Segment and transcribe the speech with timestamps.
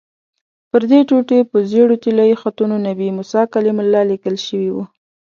[0.69, 4.83] پردې ټوټې په ژېړو طلایي خطونو 'نبي موسی کلیم الله' لیکل شوي وو.